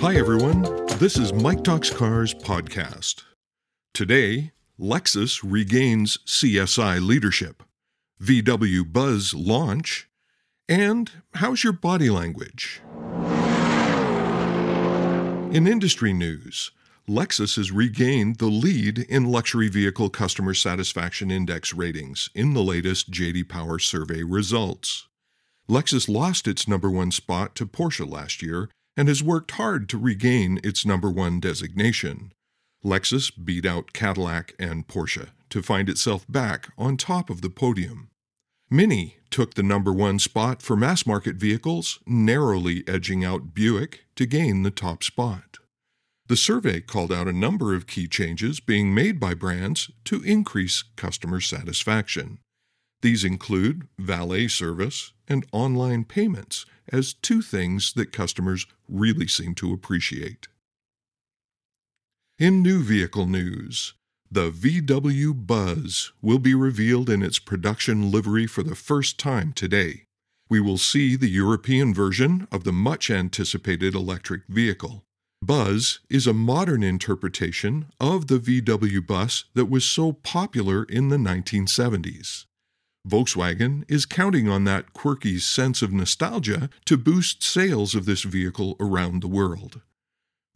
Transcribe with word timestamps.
Hi, 0.00 0.16
everyone. 0.16 0.62
This 0.96 1.18
is 1.18 1.30
Mike 1.34 1.62
Talks 1.62 1.90
Cars 1.90 2.32
podcast. 2.32 3.24
Today, 3.92 4.52
Lexus 4.80 5.42
regains 5.44 6.16
CSI 6.24 7.06
leadership, 7.06 7.62
VW 8.18 8.90
Buzz 8.90 9.34
launch, 9.34 10.08
and 10.66 11.10
how's 11.34 11.62
your 11.62 11.74
body 11.74 12.08
language? 12.08 12.80
In 15.54 15.66
industry 15.66 16.14
news, 16.14 16.70
Lexus 17.06 17.56
has 17.56 17.70
regained 17.70 18.36
the 18.36 18.46
lead 18.46 19.00
in 19.00 19.26
luxury 19.26 19.68
vehicle 19.68 20.08
customer 20.08 20.54
satisfaction 20.54 21.30
index 21.30 21.74
ratings 21.74 22.30
in 22.34 22.54
the 22.54 22.62
latest 22.62 23.10
JD 23.10 23.50
Power 23.50 23.78
survey 23.78 24.22
results. 24.22 25.08
Lexus 25.68 26.08
lost 26.08 26.48
its 26.48 26.66
number 26.66 26.90
one 26.90 27.10
spot 27.10 27.54
to 27.56 27.66
Porsche 27.66 28.10
last 28.10 28.40
year 28.40 28.70
and 28.96 29.08
has 29.08 29.22
worked 29.22 29.52
hard 29.52 29.88
to 29.88 29.98
regain 29.98 30.60
its 30.62 30.84
number 30.84 31.10
one 31.10 31.40
designation. 31.40 32.32
Lexus 32.84 33.30
beat 33.30 33.66
out 33.66 33.92
Cadillac 33.92 34.54
and 34.58 34.86
Porsche 34.88 35.28
to 35.50 35.62
find 35.62 35.88
itself 35.88 36.24
back 36.28 36.68
on 36.78 36.96
top 36.96 37.28
of 37.30 37.42
the 37.42 37.50
podium. 37.50 38.08
Mini 38.70 39.16
took 39.30 39.54
the 39.54 39.62
number 39.62 39.92
one 39.92 40.18
spot 40.18 40.62
for 40.62 40.76
mass 40.76 41.04
market 41.04 41.36
vehicles, 41.36 41.98
narrowly 42.06 42.84
edging 42.86 43.24
out 43.24 43.52
Buick 43.52 44.04
to 44.16 44.26
gain 44.26 44.62
the 44.62 44.70
top 44.70 45.02
spot. 45.02 45.58
The 46.28 46.36
survey 46.36 46.80
called 46.80 47.10
out 47.10 47.26
a 47.26 47.32
number 47.32 47.74
of 47.74 47.88
key 47.88 48.06
changes 48.06 48.60
being 48.60 48.94
made 48.94 49.18
by 49.18 49.34
brands 49.34 49.90
to 50.04 50.22
increase 50.22 50.84
customer 50.94 51.40
satisfaction. 51.40 52.38
These 53.02 53.24
include 53.24 53.88
valet 53.98 54.48
service 54.48 55.12
and 55.26 55.46
online 55.52 56.04
payments 56.04 56.66
as 56.92 57.14
two 57.14 57.40
things 57.40 57.92
that 57.94 58.12
customers 58.12 58.66
really 58.88 59.26
seem 59.26 59.54
to 59.56 59.72
appreciate. 59.72 60.48
In 62.38 62.62
new 62.62 62.82
vehicle 62.82 63.26
news, 63.26 63.94
the 64.30 64.50
VW 64.50 65.46
Buzz 65.46 66.12
will 66.22 66.38
be 66.38 66.54
revealed 66.54 67.10
in 67.10 67.22
its 67.22 67.38
production 67.38 68.10
livery 68.10 68.46
for 68.46 68.62
the 68.62 68.76
first 68.76 69.18
time 69.18 69.52
today. 69.52 70.04
We 70.48 70.60
will 70.60 70.78
see 70.78 71.16
the 71.16 71.28
European 71.28 71.94
version 71.94 72.48
of 72.50 72.64
the 72.64 72.72
much 72.72 73.10
anticipated 73.10 73.94
electric 73.94 74.42
vehicle. 74.48 75.04
Buzz 75.42 76.00
is 76.10 76.26
a 76.26 76.34
modern 76.34 76.82
interpretation 76.82 77.86
of 77.98 78.26
the 78.26 78.38
VW 78.38 79.06
bus 79.06 79.44
that 79.54 79.70
was 79.70 79.84
so 79.84 80.12
popular 80.12 80.84
in 80.84 81.08
the 81.08 81.16
1970s. 81.16 82.44
Volkswagen 83.08 83.84
is 83.88 84.04
counting 84.04 84.48
on 84.48 84.64
that 84.64 84.92
quirky 84.92 85.38
sense 85.38 85.80
of 85.80 85.92
nostalgia 85.92 86.68
to 86.84 86.96
boost 86.98 87.42
sales 87.42 87.94
of 87.94 88.04
this 88.04 88.22
vehicle 88.22 88.76
around 88.78 89.22
the 89.22 89.28
world. 89.28 89.80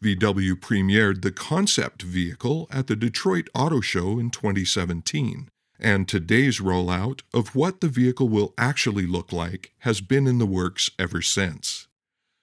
VW 0.03 0.53
premiered 0.53 1.21
the 1.21 1.31
concept 1.31 2.03
vehicle 2.03 2.67
at 2.69 2.87
the 2.87 2.95
Detroit 2.95 3.49
Auto 3.55 3.81
Show 3.81 4.19
in 4.19 4.29
2017, 4.29 5.49
and 5.79 6.07
today's 6.07 6.59
rollout 6.59 7.21
of 7.33 7.55
what 7.55 7.81
the 7.81 7.87
vehicle 7.87 8.29
will 8.29 8.53
actually 8.57 9.07
look 9.07 9.33
like 9.33 9.73
has 9.79 10.01
been 10.01 10.27
in 10.27 10.37
the 10.37 10.45
works 10.45 10.91
ever 10.99 11.21
since. 11.23 11.87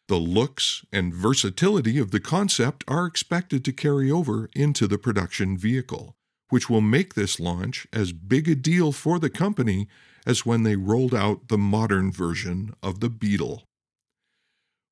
The 0.08 0.16
looks 0.16 0.84
and 0.92 1.14
versatility 1.14 1.98
of 1.98 2.10
the 2.10 2.20
concept 2.20 2.82
are 2.88 3.06
expected 3.06 3.64
to 3.64 3.72
carry 3.72 4.10
over 4.10 4.50
into 4.54 4.88
the 4.88 4.98
production 4.98 5.56
vehicle, 5.56 6.16
which 6.52 6.68
will 6.68 6.82
make 6.82 7.14
this 7.14 7.40
launch 7.40 7.86
as 7.94 8.12
big 8.12 8.46
a 8.46 8.54
deal 8.54 8.92
for 8.92 9.18
the 9.18 9.30
company 9.30 9.88
as 10.26 10.44
when 10.44 10.64
they 10.64 10.76
rolled 10.76 11.14
out 11.14 11.48
the 11.48 11.56
modern 11.56 12.12
version 12.12 12.74
of 12.82 13.00
the 13.00 13.08
Beetle. 13.08 13.62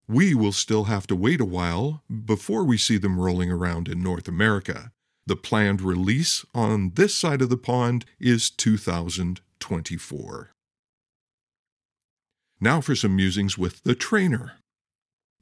We 0.09 0.35
will 0.35 0.53
still 0.53 0.85
have 0.85 1.07
to 1.09 1.15
wait 1.15 1.39
a 1.39 1.45
while 1.45 2.03
before 2.25 2.65
we 2.65 2.79
see 2.79 2.97
them 2.97 3.21
rolling 3.21 3.51
around 3.51 3.89
in 3.89 4.03
North 4.03 4.27
America. 4.27 4.91
The 5.27 5.37
planned 5.37 5.83
release 5.83 6.47
on 6.55 6.93
this 6.95 7.15
side 7.15 7.43
of 7.43 7.51
the 7.51 7.59
pond 7.59 8.07
is 8.19 8.49
2024. 8.49 10.51
Now 12.59 12.81
for 12.81 12.95
some 12.95 13.15
musings 13.15 13.59
with 13.59 13.83
the 13.83 13.95
trainer. 13.95 14.53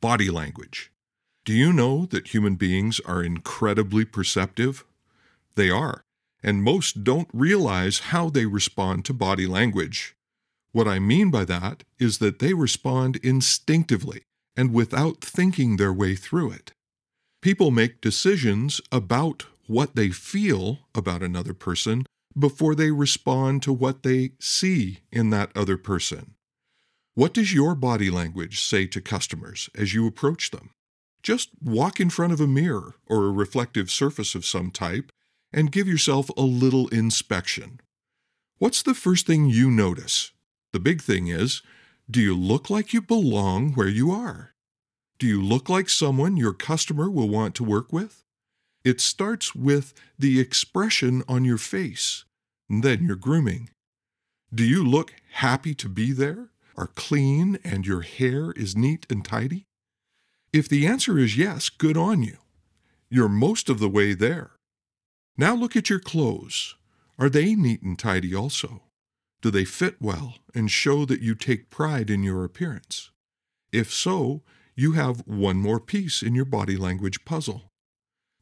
Body 0.01 0.31
language. 0.31 0.91
Do 1.45 1.53
you 1.53 1.73
know 1.73 2.07
that 2.07 2.35
human 2.35 2.57
beings 2.57 2.99
are 3.07 3.23
incredibly 3.23 4.05
perceptive? 4.05 4.85
They 5.55 5.71
are 5.71 6.03
and 6.43 6.63
most 6.63 7.05
don't 7.05 7.29
realize 7.33 7.99
how 7.99 8.31
they 8.31 8.47
respond 8.47 9.05
to 9.05 9.13
body 9.13 9.47
language. 9.47 10.15
What 10.73 10.89
I 10.89 10.99
mean 10.99 11.31
by 11.31 11.45
that 11.47 11.85
is 11.99 12.19
that 12.19 12.39
they 12.39 12.55
respond 12.55 13.17
instinctively 13.17 14.23
and 14.57 14.73
without 14.73 15.21
thinking 15.21 15.77
their 15.77 15.93
way 15.93 16.15
through 16.15 16.53
it. 16.53 16.73
People 17.41 17.71
make 17.71 18.01
decisions 18.01 18.81
about 18.91 19.47
what 19.67 19.95
they 19.95 20.11
feel 20.11 20.81
about 20.95 21.23
another 21.23 21.55
person 21.55 22.07
before 22.39 22.75
they 22.75 22.91
respond 22.91 23.63
to 23.63 23.73
what 23.73 24.03
they 24.03 24.33
see 24.41 24.99
in 25.11 25.31
that 25.31 25.51
other 25.57 25.77
person. 25.77 26.35
What 27.15 27.35
does 27.35 27.53
your 27.53 27.75
body 27.75 28.11
language 28.11 28.61
say 28.61 28.87
to 28.87 29.01
customers 29.01 29.69
as 29.77 29.95
you 29.95 30.07
approach 30.07 30.51
them? 30.51 30.71
Just 31.23 31.51
walk 31.61 31.99
in 31.99 32.11
front 32.11 32.33
of 32.33 32.41
a 32.41 32.47
mirror 32.47 32.95
or 33.07 33.27
a 33.27 33.33
reflective 33.33 33.91
surface 33.91 34.35
of 34.35 34.45
some 34.45 34.71
type 34.71 35.11
and 35.53 35.73
give 35.73 35.89
yourself 35.89 36.31
a 36.37 36.43
little 36.43 36.89
inspection. 36.89 37.81
What's 38.59 38.83
the 38.83 38.95
first 38.95 39.27
thing 39.27 39.47
you 39.47 39.71
notice? 39.71 40.33
The 40.73 40.81
big 40.81 41.01
thing 41.01 41.29
is 41.29 41.63
do 42.11 42.21
you 42.21 42.35
look 42.35 42.71
like 42.71 42.93
you 42.93 43.03
belong 43.03 43.73
where 43.73 43.89
you 43.89 44.11
are? 44.11 44.53
Do 45.19 45.27
you 45.27 45.43
look 45.43 45.69
like 45.69 45.89
someone 45.89 46.37
your 46.37 46.55
customer 46.55 47.11
will 47.11 47.29
want 47.29 47.55
to 47.57 47.65
work 47.65 47.93
with? 47.93 48.25
It 48.85 49.01
starts 49.01 49.55
with 49.55 49.93
the 50.19 50.41
expression 50.41 51.23
on 51.29 51.45
your 51.45 51.59
face, 51.59 52.25
then 52.69 53.05
your 53.05 53.17
grooming. 53.17 53.71
Do 54.55 54.65
you 54.65 54.83
look 54.83 55.13
happy 55.33 55.75
to 55.75 55.89
be 55.89 56.13
there, 56.13 56.49
are 56.77 56.87
clean, 56.87 57.59
and 57.65 57.87
your 57.87 58.03
hair 58.03 58.53
is 58.53 58.77
neat 58.77 59.07
and 59.11 59.25
tidy? 59.25 59.67
If 60.53 60.69
the 60.69 60.87
answer 60.87 61.19
is 61.19 61.37
yes, 61.37 61.69
good 61.69 61.97
on 61.97 62.23
you. 62.23 62.39
You're 63.11 63.29
most 63.29 63.69
of 63.69 63.81
the 63.81 63.89
way 63.89 64.15
there. 64.15 64.53
Now 65.41 65.55
look 65.55 65.77
at 65.77 65.89
your 65.89 66.01
clothes. 66.01 66.75
Are 67.17 67.29
they 67.31 67.55
neat 67.55 67.81
and 67.83 67.97
tidy 67.97 68.35
also? 68.35 68.83
Do 69.41 69.53
they 69.53 69.65
fit 69.65 69.97
well 70.01 70.35
and 70.53 70.69
show 70.69 71.05
that 71.05 71.21
you 71.23 71.37
take 71.37 71.71
pride 71.71 72.11
in 72.11 72.25
your 72.25 72.45
appearance? 72.45 73.13
If 73.71 73.93
so, 73.93 74.43
you 74.75 74.93
have 74.93 75.27
one 75.27 75.59
more 75.59 75.79
piece 75.79 76.23
in 76.25 76.35
your 76.35 76.45
body 76.45 76.77
language 76.77 77.25
puzzle. 77.25 77.71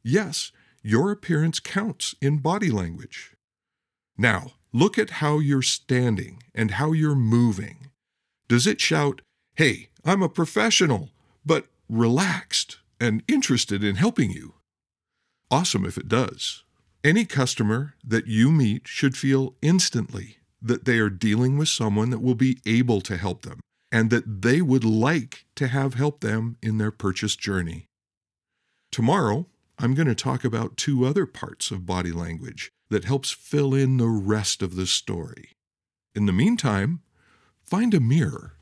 Yes, 0.03 0.51
your 0.81 1.11
appearance 1.11 1.59
counts 1.59 2.15
in 2.19 2.39
body 2.39 2.71
language. 2.71 3.33
Now, 4.17 4.53
look 4.73 4.97
at 4.97 5.21
how 5.21 5.37
you're 5.37 5.61
standing 5.61 6.41
and 6.55 6.71
how 6.71 6.93
you're 6.93 7.13
moving. 7.15 7.91
Does 8.47 8.65
it 8.65 8.81
shout, 8.81 9.21
Hey, 9.55 9.89
I'm 10.03 10.23
a 10.23 10.29
professional, 10.29 11.09
but 11.45 11.67
relaxed 11.89 12.77
and 12.99 13.23
interested 13.27 13.83
in 13.83 13.97
helping 13.97 14.31
you? 14.31 14.55
Awesome 15.51 15.85
if 15.85 15.97
it 15.97 16.07
does. 16.07 16.63
Any 17.07 17.23
customer 17.23 17.93
that 18.03 18.27
you 18.27 18.51
meet 18.51 18.85
should 18.85 19.15
feel 19.15 19.55
instantly 19.61 20.39
that 20.61 20.83
they 20.83 20.97
are 20.97 21.09
dealing 21.09 21.57
with 21.57 21.69
someone 21.69 22.09
that 22.09 22.19
will 22.19 22.35
be 22.35 22.59
able 22.65 22.99
to 22.99 23.15
help 23.15 23.43
them 23.43 23.61
and 23.93 24.09
that 24.09 24.41
they 24.41 24.61
would 24.61 24.83
like 24.83 25.45
to 25.55 25.69
have 25.69 25.93
help 25.93 26.19
them 26.19 26.57
in 26.61 26.79
their 26.79 26.91
purchase 26.91 27.37
journey. 27.37 27.85
Tomorrow, 28.91 29.45
I'm 29.79 29.93
going 29.93 30.09
to 30.09 30.15
talk 30.15 30.43
about 30.43 30.75
two 30.75 31.05
other 31.05 31.25
parts 31.25 31.71
of 31.71 31.85
body 31.85 32.11
language 32.11 32.71
that 32.89 33.05
helps 33.05 33.31
fill 33.31 33.73
in 33.73 33.95
the 33.95 34.09
rest 34.09 34.61
of 34.61 34.75
the 34.75 34.85
story. 34.85 35.51
In 36.13 36.25
the 36.25 36.33
meantime, 36.33 36.99
find 37.63 37.93
a 37.93 38.01
mirror. 38.01 38.57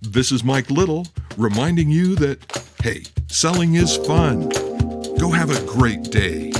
This 0.00 0.30
is 0.30 0.44
Mike 0.44 0.70
Little 0.70 1.08
reminding 1.36 1.90
you 1.90 2.14
that, 2.14 2.76
hey, 2.84 3.02
selling 3.26 3.74
is 3.74 3.96
fun. 3.96 4.48
Go 5.18 5.32
have 5.32 5.50
a 5.50 5.66
great 5.66 6.04
day. 6.12 6.52